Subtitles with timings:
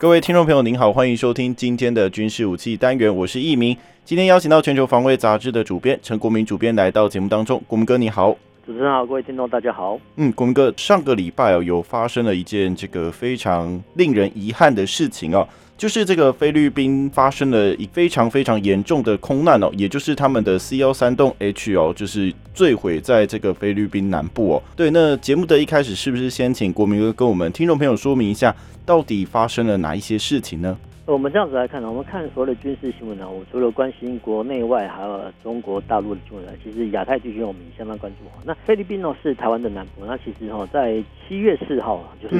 [0.00, 3.76] 各位听众朋友，您好，欢迎收听今天的军事武器单元，我是易明。
[4.02, 8.34] 今天邀请到全球防卫杂志的主编陈国民主编来到节目当中，国民哥你好。
[8.64, 10.00] 主持人好，各位听众大家好。
[10.16, 15.46] 嗯，国民哥，上个礼拜哦，有发生了一件这个非常令人遗憾的事情哦。
[15.80, 24.62] 就是这个菲律宾发生了一非常非常严重的空难哦，也就是他们的 C 幺三栋 H 哦，就是坠毁在这个菲律宾南部哦。
[24.76, 30.76] 对，那节目的一开始是不是先请国民哥跟我们听众朋友说明一下，到底发生了哪一些事情呢？
[31.10, 38.40] 我们这样子来看呢，我们看所有的军事新闻呢，我除了关心国内外，还有中国大陆的新闻呢，其实亚太地区我们也相当关注哈。
[38.44, 42.36] 那菲律宾呢是台湾的南部，那其实哈在七月四号啊，就是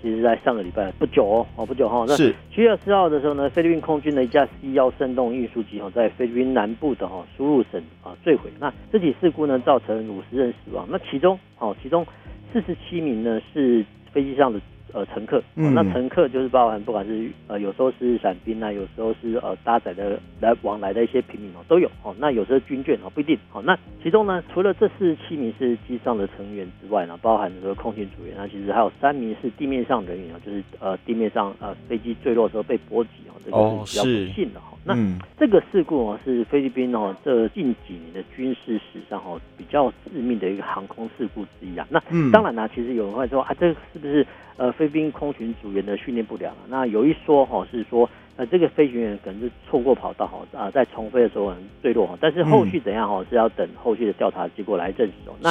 [0.00, 8.50] 其实在上个礼拜不久哦，哦不久哈，那七月四号的时候呢，菲律宾空军的一架 C 幺三洞运输机哈，在菲律宾南部的哈输入省啊坠毁。
[8.58, 12.06] 那这起事故呢，造成五十人死亡，那其中哦其中
[12.54, 14.58] 四十七名呢是飞机上的。
[14.94, 22.14] 呃，乘客、哦，那乘客就是包含不管是呃，有时候是伞兵啊，有时候是呃搭载的来往来的一些平民哦，都有哦。
[22.16, 23.60] 那有时候军舰哦，不一定哦。
[23.60, 34.68] 那其中呢，除了这四十七名是机上的成员之外呢，包含这个空勤组员，那其实还有三名是地面上人员啊，就是呃地面上呃飞机坠落的时候被波及哦，这个是比较不幸的哈。
[34.74, 41.84] 哦、那、嗯、这个事故哦，是菲律宾哦这近几年的军事史上哦比较致命的一个航空事故之一啊。
[41.90, 44.24] 那当然呢，其实有人会说啊，这个是不是？
[44.56, 55.34] 呃，菲律宾空巡组员的训练不良，那有一说哈是说，呃，这个飞行员可能是错过跑道哈，啊，在重飞的时候可能坠落哈，但是后续怎样哈是要等后续的调查结果来证实哦。
[55.40, 55.50] 那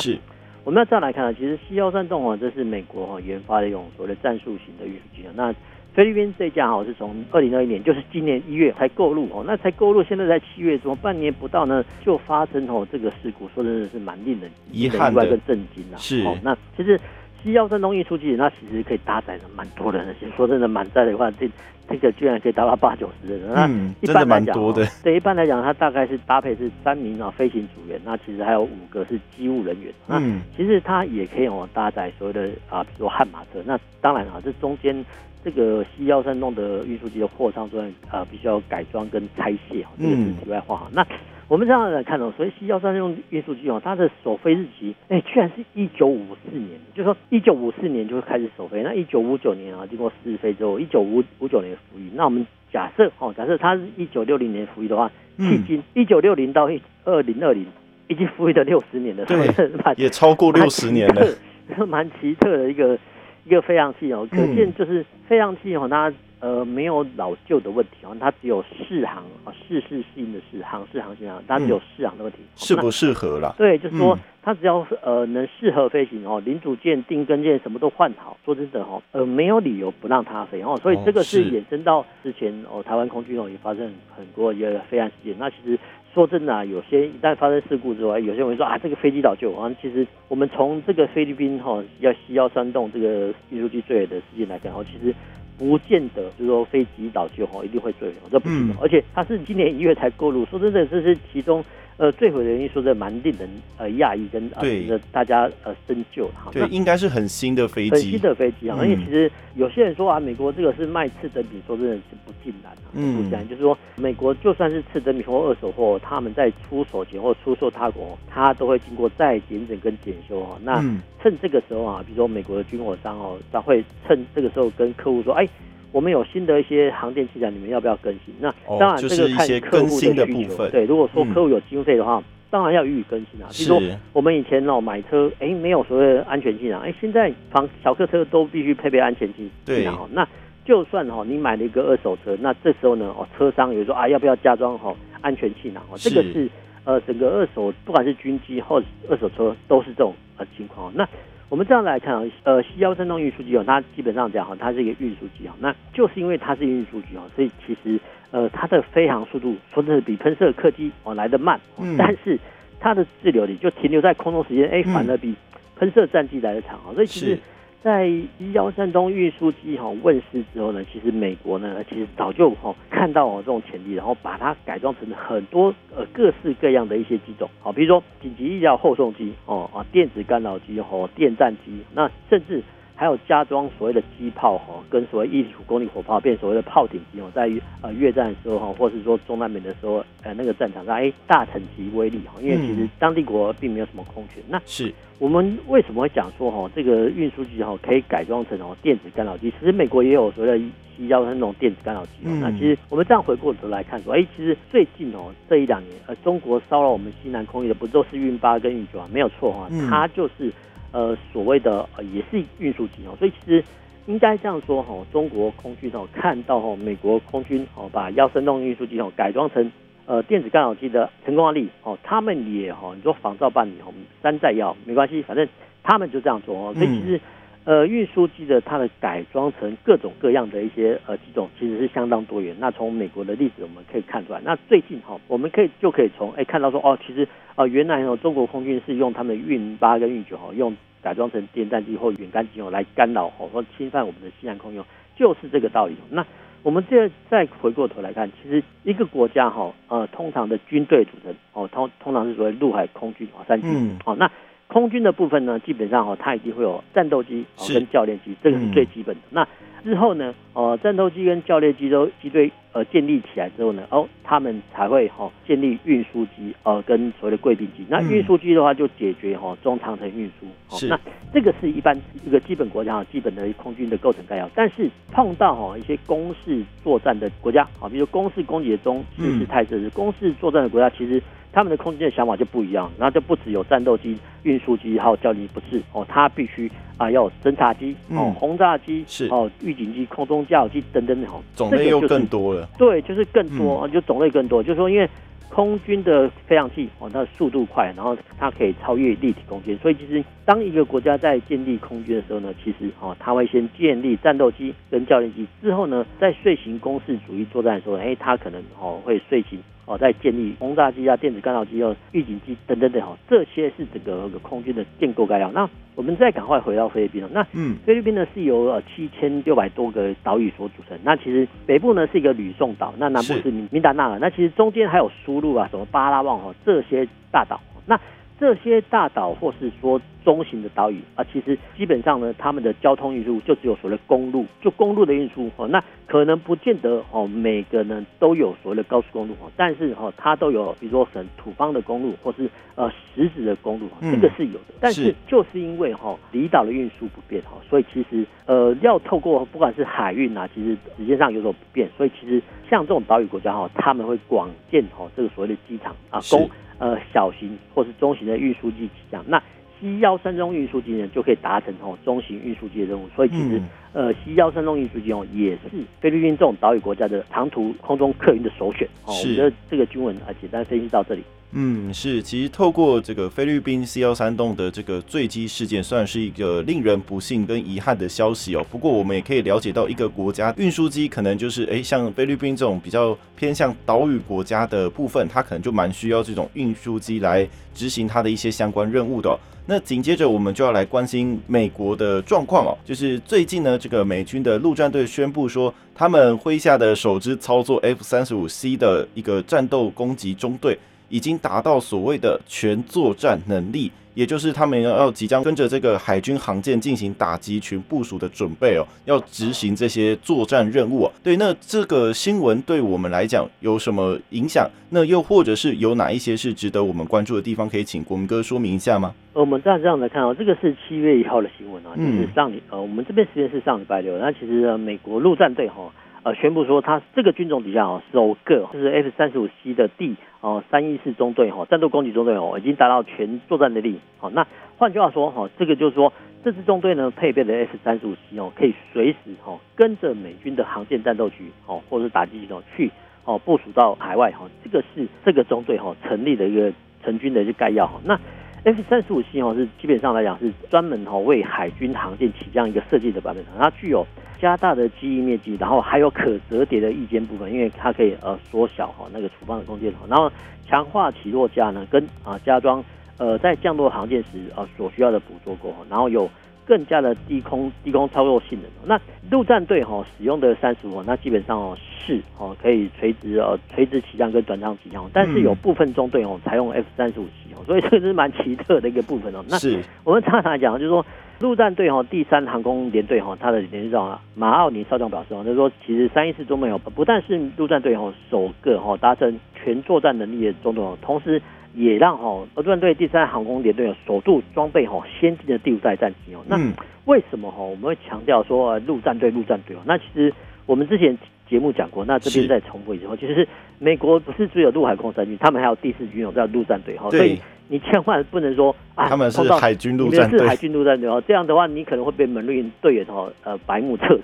[0.63, 5.33] 我们要这样来看呢，其实 C 幺三洞啊，这是美国哈研发的一种所谓的战术型的运输机啊。
[5.35, 5.53] 那
[5.93, 15.97] 菲律宾这架哈是从二零二一年，就是今年一月才购入哦，那才购入，现在在七月中，半年不到呢就发生哦这个事故，说真的是蛮令人遗憾的跟震惊啊。
[15.97, 16.99] 是，那其实。
[17.43, 20.15] C 幺三洞运输机，那其实可以搭载的蛮多人的。
[20.35, 21.49] 说真的，满载的话，这
[21.89, 23.41] 这个居然可以达到八九十人。
[23.55, 24.73] 嗯，那一般来讲。
[25.03, 29.93] 对，一般来讲，它大概是搭配是三名啊飞行组员，那其实还有五个是机务人员。
[30.07, 30.19] 那，
[30.55, 33.61] 其实它也可以哦搭载所谓的啊，比如说悍马车。
[33.65, 35.05] 那当然啊，这中间
[35.43, 39.85] 这个 C 幺三弄的运输机的货舱中啊，必须要改装跟拆卸。
[39.99, 40.87] 这个是题外话哈。
[40.93, 41.05] 那
[41.47, 48.81] 我们这样来看哦，所以 C 幺三用运输机哦，它的首飞日期，哎，居然是一九五四年，就是说一九五四年就会开始首飞。
[48.81, 52.09] 那一九五九年啊，经过试飞之后，一九五五九年服役。
[52.15, 57.65] 那我们假设哦，假设它是一九六零年服役的话，迄今一九六零到一二零二零，
[58.07, 59.37] 已经服役了六十年了，对，
[59.97, 62.97] 也超过六十年了，蛮奇特 的一个
[63.45, 66.11] 一个飞航器哦，可见就是飞航器哦，它。
[66.43, 73.55] 呃，没有老旧的问题哦，它只有适航啊，适适适应的适航适航性航，它只有适航的问题，适不适合啦？
[73.57, 85.33] 对，就是说它只要呃能适合飞行哦，零组件、定根件什么都换好，说真的哈，呃，没有理由不让它飞哦，所以这个是衍生到之前哦，台湾空军哦也发生很多一个飞航事件。
[85.39, 85.79] 那其实
[86.13, 95.15] 说真的啊，有些一旦发生事故之后，有些人会说啊，这个飞机老旧啊，其实我们从这个菲律宾哈要西幺三洞这个运输机坠毁的事件来看哦，其实。
[95.57, 98.75] 不见得就是说飞机倒就吼一定会坠毁，这不行。
[98.81, 101.63] 而且它是今年一月才过路，说真的，这是其中
[101.97, 106.51] 呃坠毁的原因，说的蛮令人呃讶异跟呃大家呃深究哈。
[106.51, 108.77] 对，应该是很新的飞机，很新的飞机啊。
[108.79, 112.89] 而且其实有些人说啊，美国这个是卖次等品，说真的是不尽然啊。
[112.93, 120.57] 嗯，不尽然，就是说美国就算是次等品或二手货，他们在出手前或出售他国，他都会经过再检整跟检修哈。
[120.63, 120.81] 那
[121.21, 125.47] 趁这个时候啊，比如说美国的军火商哦，他会趁这个时候跟客户说，哎。
[125.93, 128.33] 我们有新的一些航电器材，你们要不要更新？
[128.39, 130.67] 那当然，这个看客户的需求。
[130.69, 133.47] 对，如果说客户有经费的话，当然要予以更新啊。
[133.51, 140.09] 比如说，我们以前哦买车，哎，没有所谓的安全气囊，哎，现在房小客车都必须配备安全气气囊。
[140.11, 140.27] 那
[140.65, 145.83] 就算哦你买了一个二手车，那这时候呢哦车商有说啊要不要加装好安全气囊？
[145.91, 146.49] 哦，这个是
[146.85, 150.91] 呃整个二手不管是军机或者二手车都是这种呃情况。
[150.95, 151.07] 那
[151.53, 157.99] 我们这样来看啊，呃西郊三洞运输机哦，它基本上讲哈，它是一个运输机啊，那就是因为它是运输机哦，所以其实
[158.31, 161.61] 呃，它的飞航速度说真的比喷射客机哦来的慢，
[161.95, 162.39] 但是
[162.79, 165.35] 它的滞留里就停留在空中时间，哎，反而比
[165.75, 167.37] 喷射战机来的长啊，所以其实
[167.83, 182.63] 在一幺三中运输机哈问世之后呢，其实美国呢其实早就哈看到这种潜力，然后把它改装成很多呃各式各样的一些机种，好，比如说紧急医疗后送机哦啊电子干扰机哦电战机，那甚至。
[182.95, 194.41] 还有加装所谓的机炮哈，跟所谓一体五公里火炮变所谓的炮顶机哦，在于呃越战的时候哈，或是说中南美的时候，呃那个战场上哎大成其威力哈，因为其实当地国并没有什么空权。
[194.47, 199.51] 那是我们为什么会讲说哈，这个运输机哈可以改装成哦电子干扰机？
[199.59, 200.65] 其实美国也有所谓的
[200.97, 202.11] C-130 那种电子干扰机。
[202.23, 209.09] 那其实我们这样回过头来看说，哎，其实最近哦这一两年，呃中国骚扰我们西南空域的不都是运八跟运九啊？
[209.11, 210.53] 没有错哈，它就是。
[210.93, 213.61] 呃，所谓的呃也是运输机哦，所以其实
[214.05, 219.69] 应该这样说哈，中国空军哦看到哈美国空军哦把要生动运输机哦改装成
[220.05, 225.45] 呃电子干扰机的成功案例哦，他们也哈你说仿造办理哦山寨要没关系，反正
[225.81, 227.19] 他们就这样做哦，所以其实。
[227.65, 232.53] 呃，运输机的它的改装成各种各样的一些呃机种，其实是相当多元。
[232.59, 237.25] 那从美国的例子我们可以看出来，那最近哈，我们可以就可以从哎看到说哦，其实
[237.55, 244.81] 呃原来哦中国空军是用他们的运八跟运九哈，用改装成电战机或远干机哦来干扰哦或侵犯我们的西南空域，
[245.15, 245.95] 就是这个道理。
[246.09, 246.25] 那
[246.63, 254.29] 我们这再回过头来看，其实一个国家哈呃通常的军队组成哦通通常是所谓陆海空军啊三军哦那。
[254.73, 259.21] 空军的部分呢，基本上哦，它一定会有战斗机跟教练机，这个是最基本的。
[259.29, 259.47] 那
[259.83, 267.85] 之后呢，呃，战斗机跟教练机都机队呃建立起来之后呢，哦，他们才会哈建立运输机呃跟所谓的贵宾机。
[267.87, 270.47] 那运输机的话就解决哈中长程运输。
[270.75, 270.87] 是。
[270.87, 270.99] 那
[271.31, 274.49] 这个是一般一个基本国家基本的空军的构成概要。
[274.55, 281.21] 但是碰到哈一些攻势作战的国家啊，比如攻势攻击的中，势势态势是攻势作战的国家，其实。
[281.53, 292.67] 他们的空军的想法就不一样，然后就不只有战斗机、运输机，还有教练机，不是哦，它必须啊要有侦察机哦、轰炸机是哦、预警机、空中加油机等等等，种类又更多了。
[292.77, 295.07] 对，就是更多，就种类更多，就是说因为。
[295.49, 315.51] 空军的飞行器哦，它的速度快，然后它可以超越立体空间，所以其实当一个国家在建立空军的时候呢，其实哦，它会先建立战斗机跟教练机，之后呢，在遂行攻势主义作战的时候，哎，它可能哦会遂行哦在建立轰炸机啊、电子干扰机、哦预警机等等等哦，这些是整个空军的建构概要。
[315.51, 317.29] 那我们再赶快回到菲律宾了。
[317.31, 320.97] 那嗯，菲律宾呢是由呃七千六百多个岛屿所组成。
[321.03, 324.17] 那其实北部呢是一个吕宋岛，那南部是明达纳尔。
[324.19, 327.59] 那其实中间还有苏禄啊，什么巴拉望哦这些大岛。
[327.85, 327.99] 那
[328.39, 335.67] 这些大岛或是说中型的岛屿啊，其实基本上呢，他们的交通运输就只有所谓的公路，就公路的运输哦。
[335.67, 344.73] 那可能不见得哦，每个呢都有所谓的高速公路哦，但是哈，它都有，比如说很土方的公路，或是呃石子的公路，这个是有的。
[344.79, 356.49] 但是就是因为哈离岛的运输不便哈，所以其实呃要透过不管是海运啊，其实时间上有所不便，所以其实像这种岛屿国家哈，他们会广建哈这个所谓的机场啊，公。
[356.79, 359.41] 呃，小型或是中型的运输机起降，那
[359.83, 363.09] C 幺三中运输机呢就可以达成哦中型运输机的任务。
[363.13, 363.61] 所以其实，
[363.93, 365.69] 呃，C 幺三中运输机哦也是
[366.01, 368.87] 菲律宾这种岛屿国家的长途空中客运的首选。
[369.05, 371.23] 哦，我觉得这个军文啊，简单分析到这里。
[371.55, 378.65] 嗯，是，其实透过这个菲律宾 C 幺三洞的这个坠机事件，算是一个令人不幸跟遗憾的消息哦。
[378.71, 389.37] 不过我们也可以了解到，一个国家运输机可能就是，哎，像菲律宾这种比较偏向岛屿国家的部分，它可能就蛮需要这种运输机来执行它的一些相关任务的哦。
[389.65, 400.79] 那紧接着我们就要来关心美国的状况哦，就是最近呢，这个美军的陆战队宣布说，他们麾下的首支操作 F 三十五 C 的一个战斗攻击中队。
[401.13, 411.07] 已经达到所谓的全作战能力，也就是他们要即将跟着这个海军航舰进行打击群部署的准备哦，要执行这些作战任务。
[411.21, 414.67] 对，那这个新闻对我们来讲有什么影响？
[414.89, 417.69] 那又或者是有哪一些是值得我们关注的地方？
[417.69, 419.13] 可以请国民哥说明一下吗？
[419.33, 425.91] 呃，我们这样这样来看哦，这个是七月一号的新闻啊，就是上礼呃，我们这边时间是上礼拜六，那其实美国陆战队哈。
[426.23, 433.99] 呃，宣布说他这个军种底下哦，首个就是 F 三十五 C 的第哦三一四中队哈，战斗攻击中队哦，已经达到全作战能力。
[434.17, 442.89] 好，那换句话说哈，这个就是说这支中队呢配备的 F 三十五 C 哦，可以随时哈跟着美军的航舰战斗局哦，或者是打击系统去
[443.25, 446.71] 哦部署到海外哈，这个是这个中队哈成立的一个
[447.03, 447.99] 成军的一个概要哈。
[448.05, 448.17] 那
[448.63, 454.05] F 三十五 C 哦是基本上来讲是专门哈为海军航舰起这样一个设计的版本，它具有。
[454.41, 460.29] 加大的机翼面积，然后还有可折叠的翼尖部分，因为它可以呃缩小哈那个储放的空间，然后
[460.67, 462.83] 强化起落架呢，跟啊加装
[463.17, 466.29] 呃在降落航舰时啊所需要的捕捉钩，然后有
[466.65, 468.69] 更加的低空低空操作性能。
[468.85, 479.43] 那陆战队哈使用的三十五，那基本上哦是哦可以垂直呃垂直起降跟短场起降，但是有部分中队哦采用 F 三十五起哦，所以这个是蛮奇特的一个部分哦。
[479.47, 479.57] 那
[480.03, 481.05] 我们常常来讲就是说。
[481.39, 491.41] 陆战队哈第三航空联队哈，他的连长马奥尼少将表示哦，他说其实三一四中队哦，不但是陆战队哈首个哈达成全作战能力的中队哦，同时
[491.73, 496.39] 也让哈陆战队第三航空联队首度装备哈先进的第五代战机哦。
[496.47, 496.57] 那
[497.05, 499.79] 为什么哈我们会强调说陆战队陆战队哦？
[499.85, 500.33] 那其实
[500.65, 501.17] 我们之前
[501.49, 503.47] 节目讲过，那这边再重复一次，就是
[503.79, 507.39] 美国不是只有陆海空三军，他们还有第四军哦叫陆战队哈，所以。
[507.69, 511.23] 你千万不能说啊，他们是海军陆战队，是海军陆战队哦。
[511.25, 514.19] 这样的话，你可能会被门卫队员哦，呃，白目测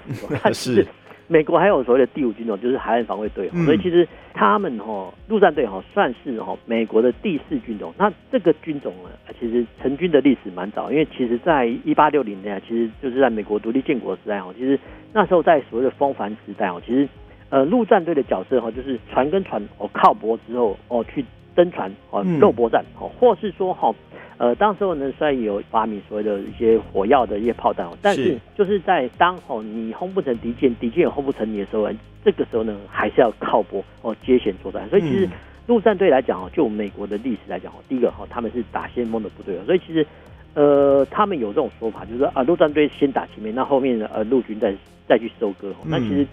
[0.51, 0.75] 试。
[0.83, 0.87] 是，
[1.29, 3.47] 美国还有所谓的第五军种，就是海岸防卫队。
[3.63, 7.93] 所以其实他们哈陆战队哈算是哈美国的第四军种。
[7.97, 9.09] 那这个军种呢，
[9.39, 14.53] 其实成军的历史蛮早，因为其实在一八六零年，其实就是在美国独立建国时代哦。
[14.57, 14.77] 其实
[15.13, 17.07] 那时候在所谓的风帆时代哦，其实
[17.49, 21.23] 呃陆战队的角色哈，就是船跟船哦靠泊之后哦去。
[21.55, 23.93] 登船哦，肉搏战哦，或是说哈，
[24.37, 31.89] 呃，当时候呢虽然有发明所谓的一些火药的一些炮弹哦，但是就是在当哦你轰不成敌舰，敌舰也轰不成你的时候，
[32.23, 34.87] 这个时候呢还是要靠搏哦接舷作战。
[34.89, 35.27] 所以其实
[35.67, 40.05] 陆战队来讲哦，就美国的历史来讲哦，第一个哈他们是打先锋的部队哦，所以其实
[40.53, 44.73] 呃他们有这种说法，就是说啊陆战队先打前面，那后面呃陆军再
[45.07, 45.73] 再去收割。
[45.85, 46.25] 那其实。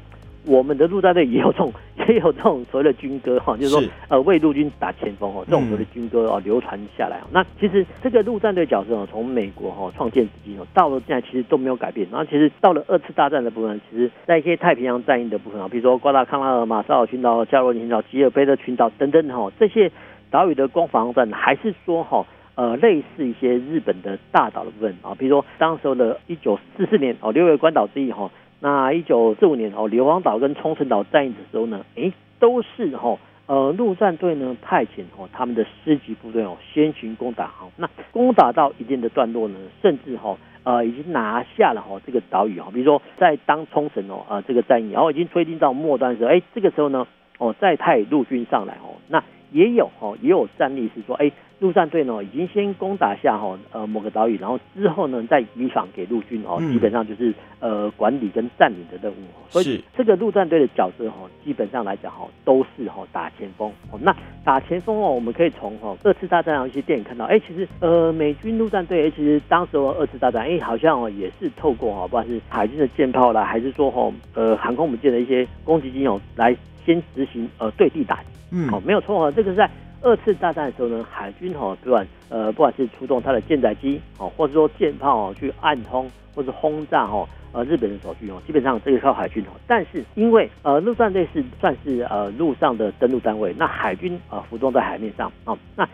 [0.46, 1.72] 我们的陆战队也有这种，
[2.08, 7.20] 也有这种所谓的军歌哈，就是说呃为陆军打前锋哦，这种所谓的军歌哦流传下来。
[7.32, 12.06] 那其实这个陆战队角色哦，从美国哈创建至今哦，到了现在其实都没有改变。
[12.10, 19.90] 然后其实到了二次大战的部分，其实在一些太平洋战役的部分啊，比如说瓜达康拉尔马绍尔群岛、加罗群岛、吉尔贝特群岛等等哈，这些
[20.30, 22.24] 岛屿的攻防战，还是说哈
[22.54, 28.30] 呃类似一些日本的大岛的部分啊，比如说当时候的一九四四年哦六月关岛之役哈。
[28.60, 47.06] 那一九四五年哦，硫磺岛跟冲绳岛战役的时候呢，诶，都是哈呃陆战队呢派遣哦他们的师级部队哦先行攻打哈，那攻打到一定的段落呢，甚至哈呃已经拿下了哈这个岛屿哈，比如说在当冲绳哦啊这个战役，然后已经推进到末端的时候，诶，这个时候呢
[47.38, 49.22] 哦再派陆军上来哦，那
[49.56, 51.32] 也有哈也有战例是说哎。
[51.58, 59.25] 陆战队呢，已经先攻打下哈呃某个岛屿，然后之后呢再移防给陆军哦，基本上就是呃管理跟占领的任务。
[59.48, 63.72] 所以这个陆战队的角色哈，基本上来讲哈都是哈打前锋。
[64.02, 76.54] 那打前锋哦，我们可以从哈二次大战的一些电影看到，哎，其实呃美军陆战队，其实当时二次大战，哎，好像哦也是透过哈不管是海军的舰炮啦，还是说哈呃航空母舰的一些攻击机哦，来
[76.87, 78.28] 先执行呃对地打击。
[78.52, 79.69] 嗯，好，没有错哈，这个是在。
[80.02, 89.49] 二次大战的时候呢，海军哈不管呃不管是出动它的舰载机哦，或者说舰炮哦去暗通或者轰炸哦呃日本的守军哦，基本上这个靠海军哦。
[89.66, 95.85] 但是因为呃陆战队是算是呃陆上的登陆单位，那海军呃浮装在海面上哦，那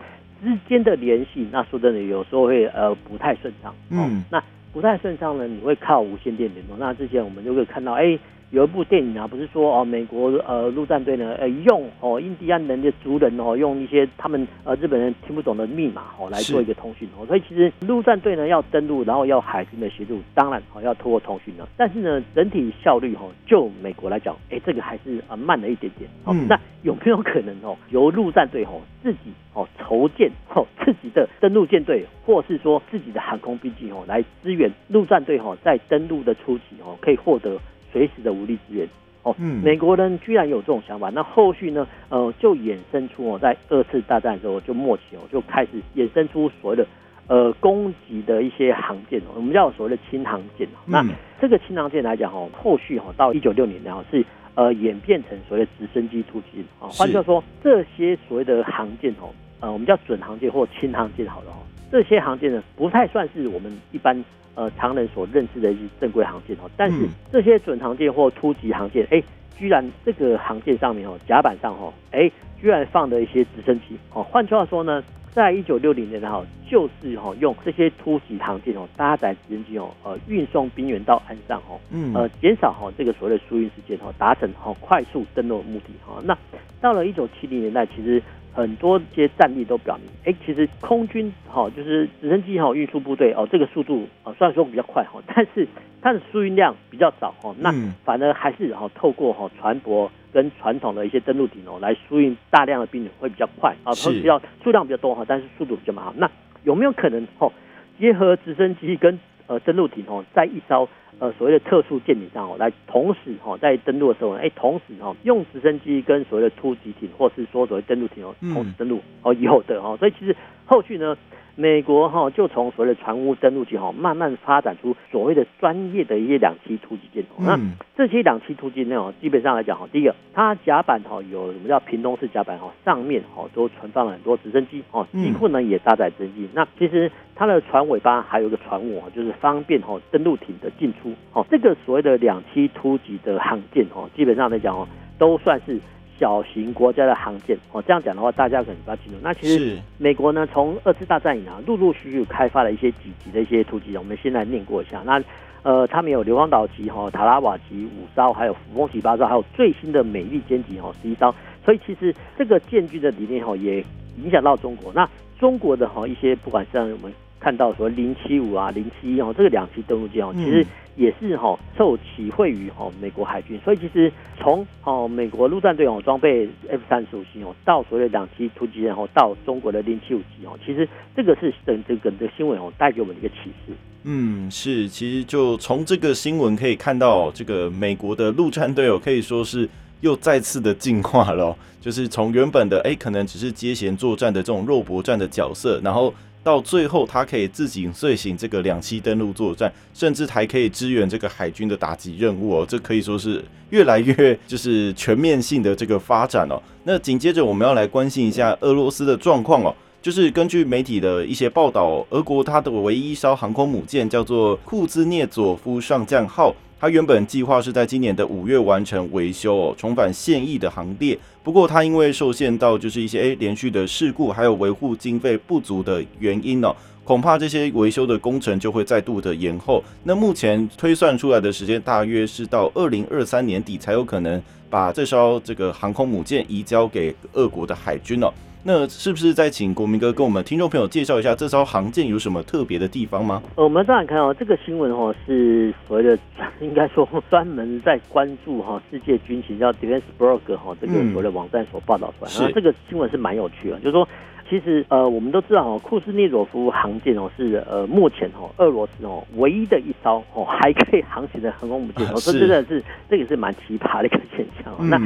[0.43, 3.73] 之间的联系那说真的有时候会呃不太顺畅。
[3.89, 6.75] 嗯，那不太顺畅呢，你会靠无线电联络。
[6.77, 8.19] 那之前我们就会看到哎。
[8.53, 26.07] 有一部电影啊，不是说哦，美国呃陆战队呢，呃用哦印第安人的族人哦，用一些他们呃日本人听不懂的密码哦来做一个通讯哦，所以其实陆战队呢要登陆，然后要海军的协助，当然哦要透过通讯了，但是呢整体效率哦，就美国来讲，哎这个还是啊慢了一点点。
[26.23, 37.57] 哦，那有没有可能哦由陆战队哦自己哦筹建哦自己的登陆舰队，或是说自己的航空兵器哦来支援陆战队哦在登陆的初期哦可以获得。
[37.93, 38.85] 随时的武力支援
[39.21, 39.33] 哦，
[39.63, 41.87] 美国人居然有这种想法，那后续呢？
[42.09, 46.85] 呃，就衍生出哦，在二次大战的时候就末期哦，就开始衍生出所谓的
[47.27, 50.67] 呃攻击的一些航舰哦，我们叫所谓的轻航舰。
[50.85, 51.05] 那
[51.39, 59.29] 这个轻航舰来讲哦，后续哈到一九六年然后是呃演变成所谓的直升机突击啊，换句话说，这些所谓的航舰哦，
[59.61, 64.21] 呃，我们叫准航舰或轻航舰好了哦，这些航舰呢不太算是我们一般。
[64.55, 69.21] 呃，常人所认知的一些正规航舰哦，但是这些准航舰或突击航舰，哎，
[69.57, 72.29] 居然这个航舰上面哦，甲板上哦，哎，
[72.61, 74.21] 居然放了一些直升机哦。
[74.21, 81.79] 换句话说呢，在一九六零年哈，就是哈用这些突击航舰哦，搭载直升机哦，呃，运送兵员到岸上哦，
[82.13, 86.21] 呃，减少哈这个所谓的疏运时间哦，达成哈快速登陆的目的哈。
[86.23, 86.37] 那
[86.79, 88.21] 到了一九七零年代，其实。
[88.53, 95.67] 很多些战例都表明，哎，其实空军哈就是直升机哈运输部队哦，这个速度啊虽然说比较快哈，但是
[96.01, 97.73] 它的输运量比较少哈，那
[98.05, 106.05] 反而还是哈透过哈船舶跟传统的一些登陆艇哦来输运大量的兵力会比较快啊，比较数量比较多哈，但是速度比较慢。
[106.15, 106.29] 那
[106.63, 107.51] 有没有可能哈
[107.99, 110.87] 结合直升机跟呃登陆艇哦，在一艘
[111.19, 120.35] 呃所谓的特殊舰艇上哦，来同时哈在登陆的时候，哎，同时哈用直升机跟所谓的突击艇，或是说所谓登陆艇哦，同时登陆哦有的哦，所以其实
[120.65, 121.17] 后续呢。
[121.55, 127.23] 美国哈就从所谓的船坞登陆机哈，慢慢发展出所谓的专业的一些两栖突击舰。
[127.37, 127.59] 那
[127.95, 136.49] 这些两栖突击舰哦，基本上来讲哈，第一个它甲板哈有什么叫屏东式甲板哈，上面哈都存放了很多直升机哦，机库呢也搭载直升机。
[136.53, 141.13] 那其实它的船尾巴还有一个船坞，就是方便哈登陆艇的进出。
[141.33, 144.87] 哦，这个所谓的两栖突击的航舰哦，基本上来讲哦，
[145.19, 145.79] 都算是。
[146.19, 149.17] 小型国家的航舰哦，这样讲的话，大家可能比较清楚。
[149.21, 155.01] 那其实美国呢，从二次大战以来，陆陆续续开发了一些几级的一些突击，我们先来念过一下。
[155.05, 155.21] 那
[155.63, 161.33] 呃，他们有硫磺岛级、哈塔拉瓦级五艘，还有福风级八艘，还有最新的美利坚级哈十一艘。
[161.65, 163.83] 所以其实这个建军的理念哈，也
[164.23, 164.91] 影响到中国。
[164.93, 170.65] 那中国的哈一些，不管是我们看到说零七五啊、零七一哦，这个两栖登陆舰哦，其实。
[170.95, 183.73] 也是哈受启惠于哈美国海军，所以其实从哦美国陆战队哦装备 F 三十五型哦到所谓的两栖突击舰哦到中国的零七五级哦，其实这个是等这个的新闻哦带给我们的一个启示。
[184.03, 189.67] 嗯，是，其实就从这个新闻可以看到，这个美国的陆战队哦可以说是
[190.01, 196.13] 又再次的进化了，就是从原本的哎可能只是接舷作战的这种肉搏战的角色，然后。
[196.43, 202.65] 到最后，他可以自行遂行这个两栖登陆作战，甚至还可以支援这个海军的打击任务哦。
[202.67, 206.61] 这可以说是越来越就是全面性的这个发展哦。
[206.83, 209.73] 那紧接着我们要来关心一下俄罗斯的状况哦。
[210.01, 216.53] 就是根据媒体的一些报道，俄国它的唯一一艘航空母舰叫做库兹涅佐夫上将号。
[216.83, 221.17] 他原本计划是在今年的五月完成维修哦，重返现役的行列。
[221.41, 226.75] 不过他因为受限到就是一些诶连续的事故，还有维护经费不足的原因哦，
[227.05, 229.81] 恐怕这些维修的工程就会再度的延后。
[230.03, 238.27] 那目前推算出来的时间大约是到二零二三年底才有可能把这艘这个航空母舰移交给俄国的海军哦。
[238.65, 243.43] 那是不是再请国民哥跟我们听众朋友介绍一下这艘航舰有什么特别的地方吗？
[243.55, 246.17] 呃我们当然看哦，这个新闻哦是所谓的
[246.61, 252.31] 应该说专门在关注哈世界军情，叫 Defenseblog 哈这个所谓的网站所报道出来。
[252.31, 254.07] 然后这个新闻是蛮有趣的，就是说
[254.49, 264.89] 其实呃我们都知道哦库斯涅佐夫航舰哦是呃目前哦俄罗斯哦唯一的一艘哦还可以航行的航空母舰哦，这真的是这个是蛮奇葩的一个现象。
[264.89, 264.97] 那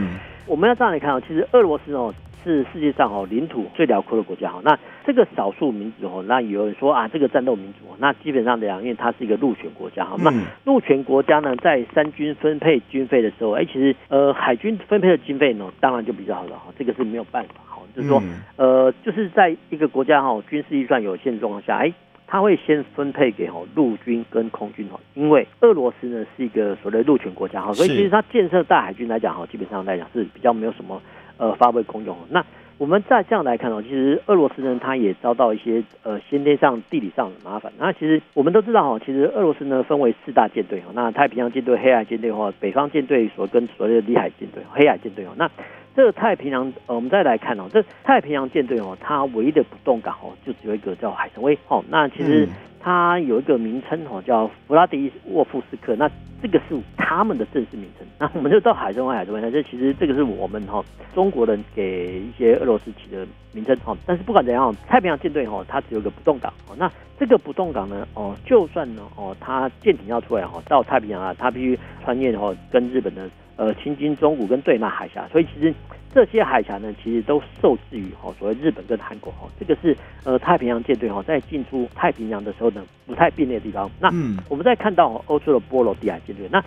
[0.45, 2.13] 我们要这样来看哦，其实俄罗斯哦。
[2.43, 10.31] 是世界上哦领土最辽阔的国家哈，那这个少数民族哦，那有人说啊，这个战斗民族，那基本上来讲，因为它是一个陆权国家哈，那
[10.63, 18.21] 陆权国家呢，在三军分配军费的时候，哎，其实呃海军分配的经费呢，当然就比较好了哈，这个是没有办法哈，就是说
[18.55, 21.93] 呃就是在一个国家哈军事预算有限状况下，哎，
[22.27, 31.01] 他会先分配给哈陆军跟空军哈，因为俄罗斯呢是一个所谓的陆权国家哈，所以其实它建设大海军来讲哈，基本上来讲是比较没有什么。
[31.37, 32.17] 呃，发挥功用。
[32.29, 32.43] 那
[32.77, 37.71] 我们再这样来看哦，其实俄罗斯呢，它也遭到一些呃先天上、地理上的麻烦。
[37.79, 45.29] 那其实我们都知道哈，其实俄罗斯呢分为四大舰队哈，那太平洋舰队、黑海舰队或北方舰队所跟所谓的里海舰队、黑海舰队哦。
[45.35, 45.49] 那
[45.95, 51.83] 这个太平洋，呃，我们再来看哦，这太平洋舰队哦，它唯一的不动港哦，就只有一个叫海参崴哦。
[51.89, 52.47] 那其实
[52.79, 55.95] 它有一个名称哦，叫弗拉迪沃夫斯克。
[55.95, 56.09] 那
[56.41, 59.41] 这个是他们的正式名称，那我们就到海参崴、海参崴。
[59.41, 60.83] 那这其实这个是我们哈
[61.15, 63.97] 中国人给一些俄罗斯起的名称哈。
[64.05, 66.75] 但是不管怎样，太平洋舰队哈它只有个不动港哦。
[66.77, 73.27] 那这个不动港呢哦，就算呢哦它舰艇要出来哈到太平洋啊，它必须穿越哈跟日本的
[73.57, 75.27] 呃青津、中古跟对马海峡。
[75.31, 75.73] 所以其实
[76.13, 79.49] 这些海峡呢，其实都受制于哈所谓日本跟韩国哈。
[79.59, 83.91] 这个是呃太平洋舰队哈在进出太平洋的时候呢不太便利的地方。
[83.99, 84.07] 那
[84.47, 86.19] 我们再看到欧洲的波罗的海。
[86.25, 86.63] 舰队，那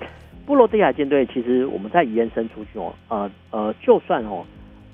[0.46, 4.44] 波罗的海舰队其实我们在延伸出去哦，呃呃，就算哦，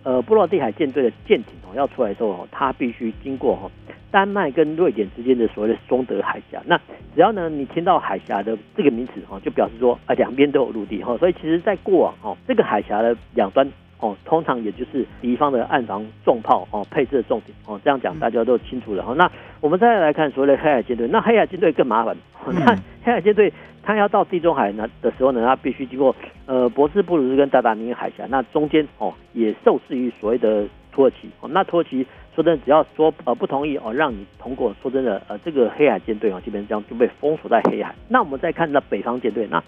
[0.06, 3.68] 呃，波罗的海舰队的舰艇哦要出来之后哦，它必须经过哈
[4.08, 6.62] 丹麦跟瑞典之间的所谓的松德海峡。
[6.64, 6.78] 那
[7.12, 13.68] 只要呢你听到海峡的这个名词哦，就表示说啊两边都有陆地哈，所以其实在过往哦这个海峡的两端。
[13.98, 19.14] 哦，通常也就是敌方的岸防重炮哦，配置的重点哦，这样讲大家都清楚了哈。
[19.14, 19.30] 那
[19.60, 22.14] 我们再来看所谓的黑海舰队，那黑海舰队更麻烦。
[22.52, 31.30] 那黑海舰队它要到地中海呢的时候呢，它必须经过呃博斯布鲁斯跟达达尼海峡，那中间哦也受制于所谓的土耳其。
[31.40, 37.94] 哦，那土耳其说真的，只要说呃不同意哦，让你通过，说真的呃这个黑海舰队哦，基本上就被封锁在黑海。
[38.08, 39.62] 那我们再看那北方舰队那。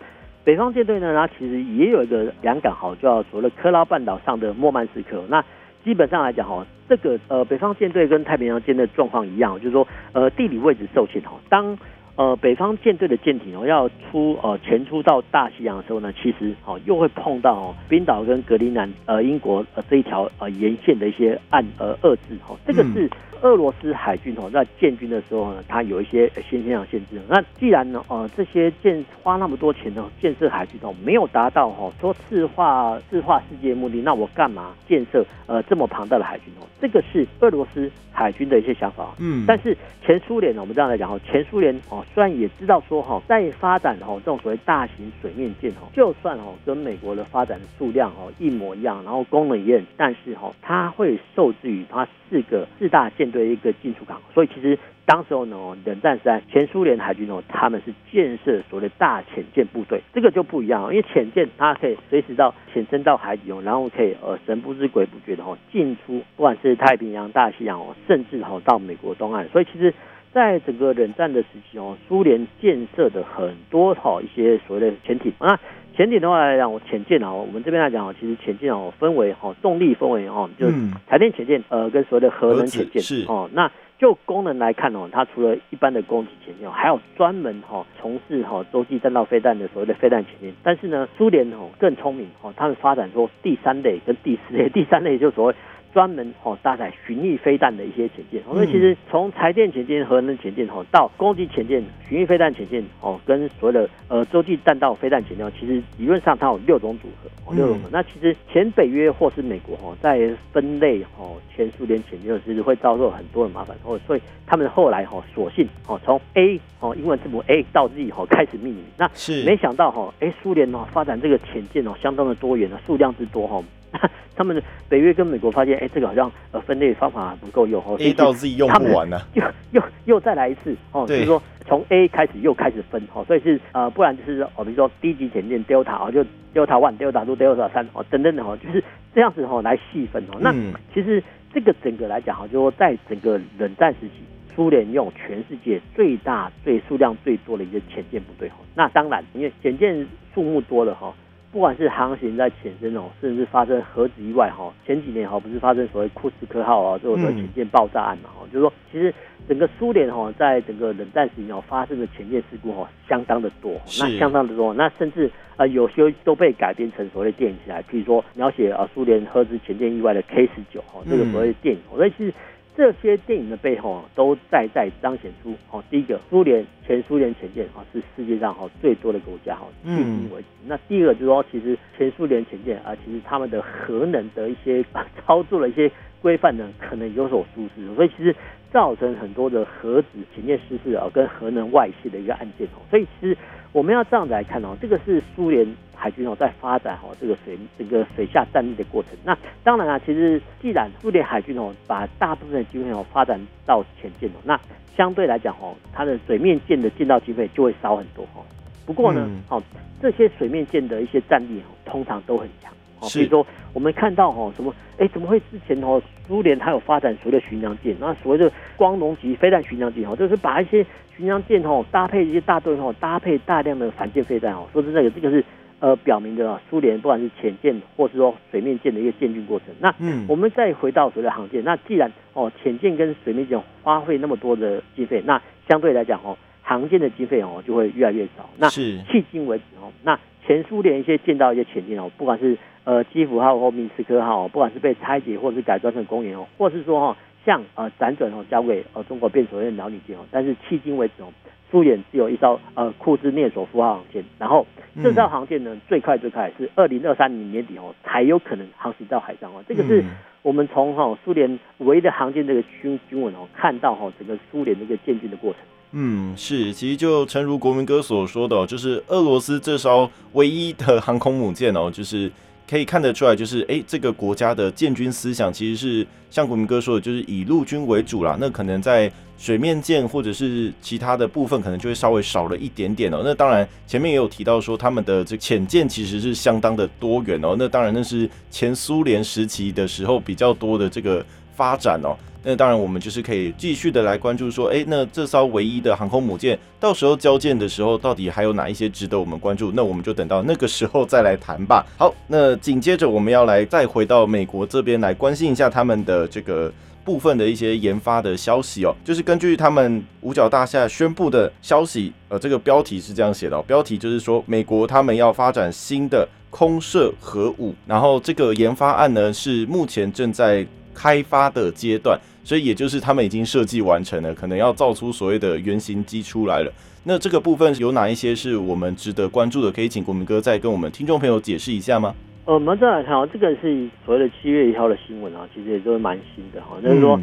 [0.49, 5.23] 北方舰队呢，它其实也有一个两港号，叫除了科拉半岛上的莫曼斯克。
[5.29, 5.45] 那
[5.85, 11.33] 基本上来讲哈，这个呃北方舰队跟太平洋舰队状况一样，就是说呃地理位置受限哈。
[11.51, 11.77] 当
[12.19, 23.09] 呃北方舰队的舰艇哦要出呃前出到大西洋的时候呢，其实哦又会碰到哦冰岛跟格陵兰呃英国呃这一条呃沿线的一些岸呃遏制哦，这个是。
[23.41, 27.21] 俄罗斯海军哦，在建军的时候呢，它有一些先天上限制。
[27.29, 36.67] 那既然呢，呃，这些建花那么多钱呢，建设海军哦，没有达到哦，说赤化赤化世界的目的，那我干嘛建设呃这么庞大的海军哦？
[36.81, 39.15] 这个是俄罗斯海军的一些想法。
[39.19, 53.29] 嗯，但是前苏联呢，我们这样来讲哈，前苏联哦，虽然也知道说哈，在发展哦这种所谓大型水面舰哦，就算哦跟美国的发展的数量哦一模一样，然后功能一样，但是哈，它会受制于它四个四大舰。
[53.29, 54.79] 队一个进出港，所以其实
[55.09, 69.95] 当时候呢，冷战时代前苏联海军呢，他们是建设所谓的大潜舰部队，这个就不一样，因为潜舰它可以随时到潜深到海底哦，然后可以呃神不知鬼不觉的哦进出，不管是太平洋、大西洋哦，甚至哦到美国东岸，所以其实
[70.31, 75.59] 在整个冷战的时期哦，苏联建设的很多哈一些所谓的潜艇那。
[75.97, 80.75] 潜艇的话来讲，我潜舰啊，我们这边来讲哦其实潜舰哦分为哈动力分为哦，就是
[81.09, 83.51] 柴电潜舰呃跟所谓的核能潜舰是哦。
[83.53, 90.55] 那就功能来看哦，它除了一般的攻击潜艇，还有专门哈从事哈洲际弹道飞弹的所谓的飞弹潜艇。
[90.63, 95.55] 但是呢，苏联哦更聪明哦，他们发展出第三类跟第四类，第三类就所谓。
[95.93, 107.89] 专门哦搭载巡弋飞弹的一些潜舰，所以其实从柴电潜舰、核能潜舰哦到攻击潜舰、巡弋飞弹潜舰哦，跟所谓的呃洲际弹道飞弹潜舰，其实理论上它有六种组合，六种组合。
[107.91, 118.85] 那其实前北约或是美国哦，在分类哦前苏联潜舰，其实会遭受很多的麻烦，哦，所以他们后来哈索性哦从 A 哦英文字母 A 到 Z 哦开始命名。
[118.97, 123.63] 那是没想到哈，哎苏联哦发展这个潜舰哦相当的多元啊，数量之多哈。
[124.37, 136.23] 他们的北约跟美国发现，哎，这个好像呃分类方法不够用哦，A 到 Z 用不完 呢，又又又再来一次哦，就是说从 A 开始又开始分哦，所以是呃不然就是哦，比如说低级潜舰 Delta 哦，就
[136.55, 138.83] Delta One、Delta Two、Delta 三哦等等的哦，就是
[139.15, 140.39] 这样子哦来细分哦。
[140.41, 140.53] 那
[140.95, 141.23] 其实
[141.53, 144.23] 这个整个来讲哈，就是说在整个冷战时期，
[144.55, 148.57] 苏联用全世界最大、最数量最多的一个潜舰部队哈。
[148.75, 151.13] 那当然，因为潜舰数目多了哈。
[151.51, 159.13] 不管是航行在浅深哦，甚至发生核子意外哈，前几年哈不是发生所谓库斯科号啊这种潜舰爆炸案嘛哈，就是说其实
[159.49, 172.33] 整个苏联哈在整个冷战时期哦发生的潜舰事故哈相当的多，那相当的多，那甚至呃有些都被改编成所谓的电影起来，譬如说描写啊苏联核子潜舰意外的 K 十九哈这个所谓的电影，所以其实。
[172.79, 180.47] 这些电影的背后都在在彰显出哦，第一个苏联前苏联潜舰啊是世界上哈最多的国家哈，迄今为止。
[180.65, 184.85] 那第二个就是说，其实前苏联潜舰啊，其实他们的核能的一些
[185.27, 185.91] 操作的一些
[186.23, 188.33] 规范呢，可能有所疏失，所以其实
[188.71, 192.79] 造成很多的核子潜舰失事啊，跟核能外泄的一个案件哦。
[192.89, 193.37] 所以其实
[193.73, 195.67] 我们要这样子来看哦，这个是苏联。
[195.99, 199.13] 海军哦，在发展哦，这个水这个水下战力的过程。
[199.25, 204.59] 那当然啊，其实既然苏联海军哦，把大部分的经费哦发展到潜舰哦，那
[204.97, 208.47] 相对来讲哦，它的水面舰的建造经费就会少很多哦。
[208.87, 209.61] 不过呢，哦，
[210.01, 213.09] 这些水面舰的一些战力哦，通常都很强哦。
[213.13, 225.45] 比如说我们看到哦，什么哎，怎么会之前哦，苏联它有发展所谓的巡洋舰，那所谓的光荣级飞弹巡洋舰哦，就是把一些巡洋舰哦搭配一些大队哦，搭配大量的反舰飞弹哦，说是这个这个是。
[225.81, 229.69] 呃，表明的苏联不管是潜舰或是说水面舰的一个建军过程。
[229.79, 229.95] 那
[230.27, 238.51] 我们再回到所谓的航舰，那既然哦潜舰跟水面舰花费那么多的经费，那相对来讲哦，航舰的经费哦就会越来越少。
[238.57, 251.33] 那迄今为止哦，那前苏联一些建造一些潜舰哦，不管是呃基辅号或明斯科号，不管是被拆解或是改装成公园哦，或是说哈像呃辗转哦交给呃中国变所谓的辽宁舰哦，但是迄今为止哦。
[251.71, 254.67] 苏联只有一艘呃库兹涅佐夫号航舰，然后
[255.03, 260.05] 这艘航舰呢最快最快是二零二三年年底哦才有可能航行到海上哦，这个是
[260.43, 265.61] 我们从哈苏联唯一的航舰这个军军文哦看到哈整个苏联的一个建军的过程。
[265.93, 272.31] 嗯，是，其实就诚如国民哥所说的，就是俄罗斯这艘唯一的航空母舰哦，就是。
[272.69, 278.37] 可以看得出来，就是哎，这个国家的建军思想其实是像国民哥说的，就是以陆军为主啦。
[278.39, 283.23] 那可能在水面舰或者是其他的部分，可能就会稍微少了一点点哦。
[283.25, 287.57] 那当然，前面也有提到说，他们的这潜舰其实是相当的多元哦。
[287.59, 292.15] 那当然，那是前苏联时期的时候比较多的这个发展哦。
[292.51, 299.71] 那当然，我们就是可以继续的来关注说，哎，那这艘唯一的航空母舰，到时候交舰的时候，到底还有哪一些值得我们关注？
[299.73, 301.85] 那我们就等到那个时候再来谈吧。
[301.99, 306.73] 好，那紧接着我们要来再回到美国这边来关心一下他们的这个。
[307.05, 326.73] 部分的一些研发的消息哦，就是根据他们五角大厦宣布的消息，呃，这个标题是这样写的，标题就是说美国他们要发展新的空射核武，然后这个研发案呢是目前正在开发的阶段，所以也就是他们已经设计完成了，可能要造出所谓的原型机出来了。
[327.05, 329.71] 那这个部分有哪一些是我们值得关注的？
[329.71, 332.15] 可以请国民哥再跟我们听众朋友解释一下吗？
[332.47, 336.69] 呃，我们再来看啊，这个是所谓的七月一号的新闻啊，其实也都是蛮新的哈。
[336.83, 337.21] 就是说，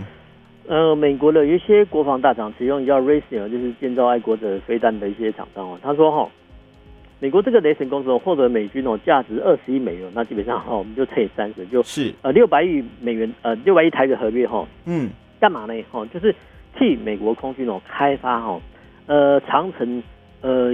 [0.68, 5.80] 嗯、呃，美国的有一些国防大厂，其中叫 Raytheon，就是建造爱国者飞弹的一些厂商哦。
[5.82, 6.30] 他说哈，
[7.26, 14.64] 美国这个雷神公司哦，获得美军哦价值二十亿美元，那基本上哈，我们就乘以三十，就是呃六百亿美元，呃六百亿台的合约哈。
[14.86, 15.10] 嗯，
[15.40, 15.74] 干嘛呢？
[15.90, 16.36] 哈，就是
[16.78, 18.62] 替美国空军哦开发哈，
[19.08, 20.04] 呃长城
[20.42, 20.72] 呃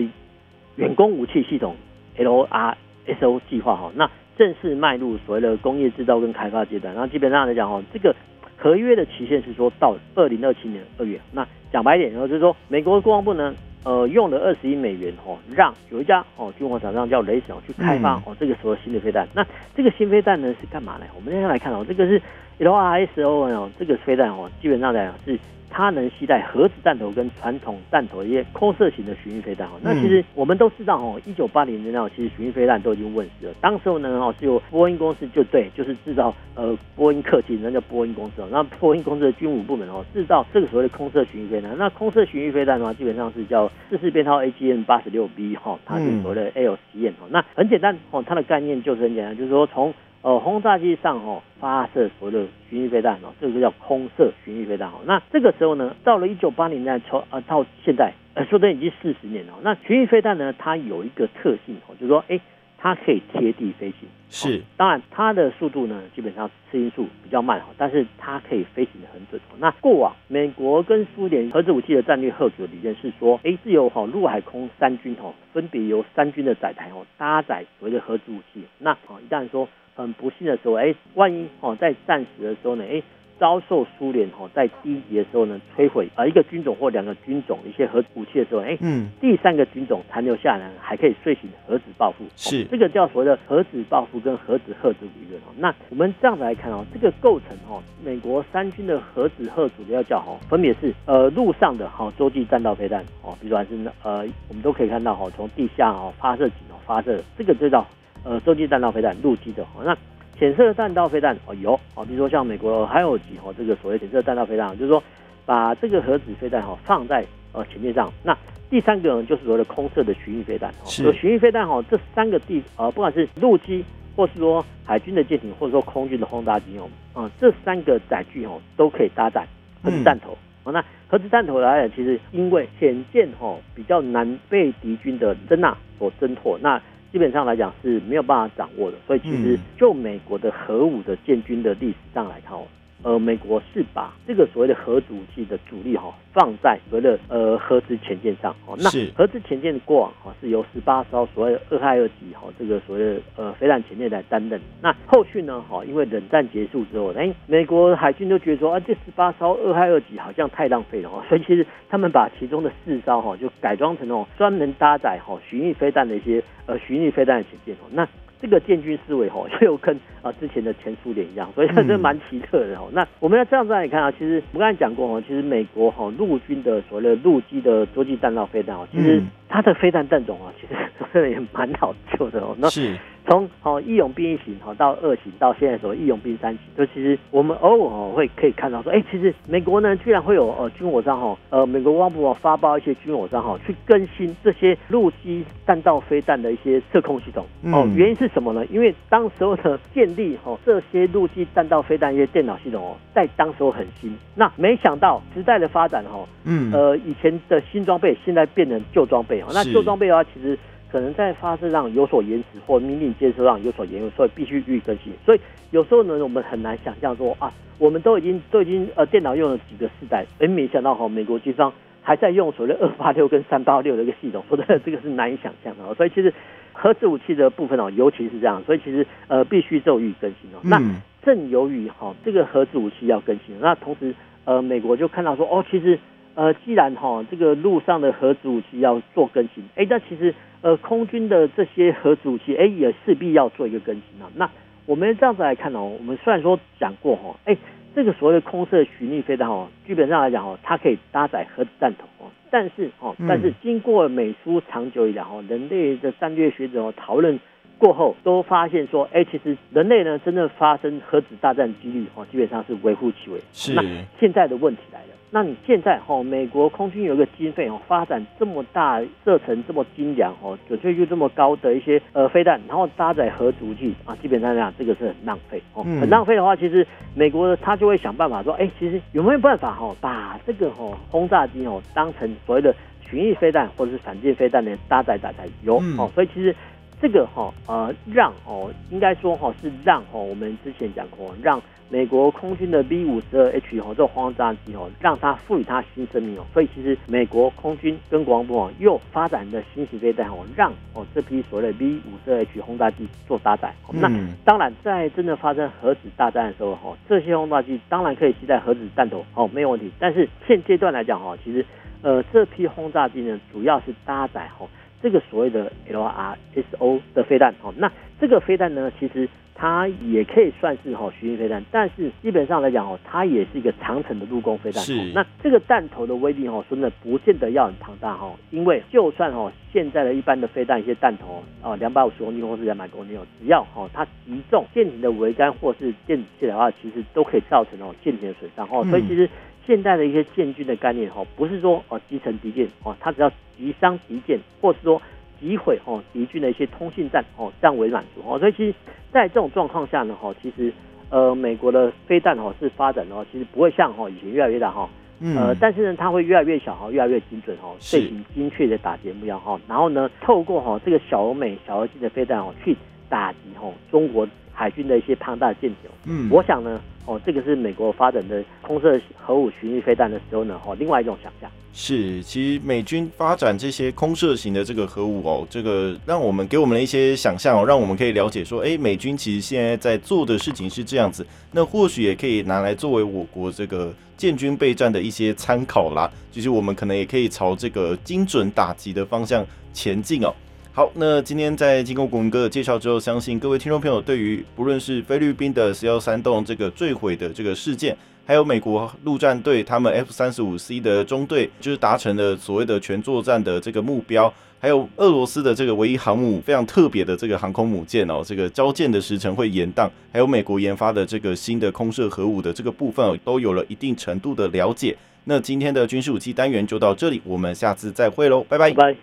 [0.75, 1.73] 远攻武器系统
[2.17, 4.11] LRSO 计划哈，那。
[4.37, 8.15] 正式迈入所谓的工业制造跟开发阶段，那基本上来讲哦，这个
[8.57, 11.19] 合约的期限是说到二零二七年二月。
[11.31, 13.53] 那讲白一点，然后就是说，美国的国防部呢，
[13.83, 19.27] 呃，用了二十亿美元哦，让有一家哦军火厂商叫雷神去开发哦这个所谓新的飞弹。
[19.33, 21.05] 那这个新飞弹呢是干嘛呢？
[21.15, 22.21] 我们现在来看哦，这个是
[22.59, 25.39] LRSO 哦，这个飞弹哦，基本上来讲是。
[25.71, 29.71] 它能携带核子弹头跟传统弹头一些空射型的巡弋飞弹哦。
[29.81, 33.53] 那其实我们都知道哦，一九八零年代其实巡弋飞弹都已经问世了。
[33.61, 38.47] 当时候呢哦，是由波音公司就对，就是制造呃波音客机，那叫波音公司哦。
[38.51, 41.75] 那波音公司的军武部门哦，制造这个所谓的空射巡弋飞弹。
[41.77, 47.27] 那空射巡弋飞弹的话，基本上是叫四式编号 AGM 八十六 B 哈，它是所谓的 L 实验哦。
[47.29, 54.99] 那很简单哦，它的概念就是很简单，就是说从呃，轰炸机上哦发射所谓的巡弋飞弹哦，这个叫空射巡弋飞弹哦。
[55.05, 59.53] 那这个时候呢，到了一九八零年代从呃到现在，呃说的已经四十年了。
[59.61, 62.39] 那巡弋飞弹呢，它有一个特性哦，就是说，哎。
[62.83, 69.39] 它可以贴地飞行，是，当然它的速度呢，基本上次音速比较慢，但是它可以飞行的很准。
[69.59, 78.65] 那过往美国跟苏联核子武器的战略核主的理念是说，哎，是由哈陆海空三军哦，分别由三军的载台哦搭载所谓的核子武器。
[78.79, 79.69] 那哦，一旦说
[80.01, 83.01] 很不幸的时候，哎，万一哦在战时的时候呢，哎。
[83.41, 95.49] 遭受苏联哈在第一级的时候呢摧毁啊一个军种或两个军种一些核武器的时候，哎，嗯，第三个军种残留下来还可以睡醒核子报复，是这个叫所谓的核子报复跟核子核子理论哦。
[95.57, 107.83] 那我们这样子来看哦，这个构成哦，美国三军的核子吓阻要叫哈，分别是呃陆上的哈洲际弹道飞弹哦，比如说是呃我们都可以看到哈从地下哦发射井哦发射这个就叫
[108.23, 109.97] 呃洲际弹道飞弹陆基的哦那。
[110.39, 115.03] 潜射弹道飞弹哦有哦，比如说像美国还有几哦，这个所谓潜射弹道飞弹，就是说
[115.45, 118.11] 把这个核子飞弹哈放在呃前面上。
[118.23, 118.35] 那
[118.67, 120.73] 第三个呢，就是所谓的空射的巡弋飞弹。
[121.03, 121.13] 有。
[121.13, 129.45] 巡弋飞弹哈，这三个地呃，不管是陆基，或是说海军的舰艇，或者说空军的轰炸机哦，啊，这三个载具哦都可以搭载
[129.83, 130.31] 核子弹头。
[130.63, 136.81] 哦、嗯，那核子弹头来讲，其实因为潜舰哈比较难被敌军的侦纳所侦破，那。
[137.11, 142.63] 基本上来讲是没有办法掌握的，所以其实就美国的核武的建军的历史上来看哦。
[143.03, 148.75] 呃，美国是把这个所谓的核武器的主力哈、哦、放在所谓的呃核子潜舰上哦。
[148.77, 154.61] 那核子潜舰的过往哈是由十八艘所谓的俄亥俄级哈这个所谓的呃飞弹潜舰来担任。
[154.81, 167.89] 那后续呢哈，因为冷战结束之后，哎，美国海军都觉得说啊，这十八艘俄亥俄级好像太浪费了哦， 所以其实他们把其中的四艘哈就改装成哦专门搭载哈巡弋飞弹的一些呃巡弋飞弹的潜舰哦。
[167.91, 168.07] 那
[168.41, 172.89] 这个建军思维吼， 又跟啊之前的前苏联一样，所以它是蛮奇特的吼。
[172.91, 180.73] 那我们要这样子来看啊，其实我刚才讲过哦，其实美国哈陆军的所谓的陆基的洲际弹道飞弹哦，其实它的飞弹弹种啊，其实
[181.13, 182.55] 真的也蛮好救的哦。
[182.57, 182.95] 那是。
[183.31, 198.65] 从好义勇兵一型好到二型到现在所谓义勇兵三型，就其实我们偶尔哦会可以看到说，哎，其实美国呢居然会有呃军火商哈，呃美国国防部啊发包一些军火商哈去更新这些陆基弹道飞弹的一些射控系统哦，原因是什么呢？
[198.65, 210.59] 因为当时候的 建立哈这些陆基弹道飞弹一些电脑系统哦，在当时候很新，那没想到时代的发展哈，嗯呃以前的新装备现在变成旧装备哦，那旧装备的话其实。
[210.91, 215.13] 可能在发射上有所延迟，或命令接收上有所延误，所以必须予以更新。
[215.25, 225.91] 所以有时候呢，我们很难想象说啊，我们都已经都已经呃电脑用了几个世代，哎，没想到哈，美国军方还在用所谓的二八六跟三八六的一个系统，说的这个是难以想象的。
[225.95, 226.33] 所以其实
[226.73, 230.59] 核子武器的部分哦，尤其是这样，所以其实呃必须做予以更新哦。
[230.63, 230.81] 那
[231.23, 235.97] 正由于哈这个核子武器要更新，那同时呃美国就看到说哦，其实。
[236.33, 244.29] 呃，既然哈这个陆上的核子武器要做更新，哎，那其实呃空军的这些核子武器，哎，也势必要做一个更新啊。
[244.35, 244.49] 那
[244.85, 247.57] 我们这样子来看哦，我们虽然说讲过哈，哎，
[247.93, 252.31] 这个所谓的空射巡弋飞弹哦，基本上来讲哦，它可以搭载核子弹头哦。
[252.49, 257.39] 但是哦，但是经过美苏长久以来哦，人类的战略学者哦讨论
[257.77, 263.39] 过后，都发现说，哎，其实人类呢真正发生核子大战几率哦，基本上是微乎其微。
[263.51, 263.73] 是。
[263.73, 263.83] 那
[264.19, 265.07] 现在的问题来了。
[265.33, 282.75] 那你现在哈，美国空军有一个经费哦，发展这么大、射程这么精良哦，准确率这么高的一些呃飞弹，然后搭载核武器啊，基本上讲这个是很浪费哦，很浪费的话，其实美国他就会想办法说，哎，其实有没有办法哈，把这个哈轰炸机哦当成所谓的
[283.09, 286.53] 巡弋飞弹或者是反舰飞弹的搭载搭载有哦，所以其实
[287.01, 291.61] 这个哈呃让哦应该说哈是让哦我们之前讲过让。
[291.91, 303.73] 美国空军的 B 五十二 H 哦，这种轰炸机哦，让它赋予它新生命哦，所以其实美国空军跟国防部哦，又发展的新型飞弹哦，让哦这批所谓的 B 五十二 H 轰炸机做搭载。
[303.91, 304.09] 那
[304.45, 309.91] 当然，在真的发生核子大战的时候哈，这些轰炸机当然可以携带核子弹头哦，没有问题。
[309.99, 311.65] 但是现阶段来讲哈，其实
[312.03, 314.65] 呃这批轰炸机呢，主要是搭载哈
[315.03, 319.27] 这个所谓的 LRSO 的飞弹哦，那这个飞弹呢，其实。
[319.53, 324.83] 它也可以算是哈巡弋飞弹，但是基本上来讲哦，它也是一个长程的陆攻飞弹。
[324.83, 325.11] 是。
[325.13, 338.83] 那这个弹头的威力哦，说真的不见得要很庞大哈，因为就算哦现在的一般的飞弹一些弹头哦，两百五十公斤或是两百公斤哦，只要哦它击中舰艇的桅杆或是舰体的话，其实都可以造成哦舰艇的损伤哦。
[338.89, 339.29] 所以其实
[339.67, 345.01] 现在的一些建军的概念哈，不是说哦击沉敌舰哦，它只要击伤敌舰，或是说。
[345.41, 348.73] 击毁哦敌军的一些通信站哦，这样为满足哦，所以其实
[349.11, 350.71] 在这种状况下呢，哈，其实
[351.09, 354.87] 呃美国的飞弹哦是发展的哦，其实不会像哈以前越来越大哈，
[355.35, 362.77] 呃，但是呢它会越来越小哈，越来越精准哦，进行精确的打击目标哈，然后呢透过哈这个小而美小而精的飞弹哦去
[363.09, 364.27] 打击哈中国
[364.61, 371.49] 海军的一些庞大的舰艇，嗯，我想呢哦这个是美国发展的空射核武巡弋飞弹的时候呢，哦另外一种想象。
[371.73, 386.07] 是，其实美军发展这些空射型的这个核武哦，这个让我们给我们的一些想象哦，让我们可以了解说，哎，美军其实现在在做的事情是这样子，那或许也可以拿来作为我国这个建军备战的一些参考啦。
[386.31, 389.43] 其实我们可能也可以朝这个精准打击的方向
[389.73, 390.31] 前进哦。
[390.73, 414.95] 好，那今天在经过国文哥的介绍之后，相信各位听众朋友对于不论是菲律宾的 C 幺三栋这个坠毁的这个事件，还有美国陆战队他们 F 三十五 C 的中队，就是达成了所谓的全作战的这个目标，还有俄罗斯的这个唯一航母非常特别的这个航空母舰哦，这个交舰的时程会延宕，还有美国研发的这个新的空射核武的这个部分哦，都有了一定程度的了解。
[415.25, 418.71] 那今天的军事武器单元就到这里，我们下次再会喽，拜拜。
[418.71, 418.97] 拜拜。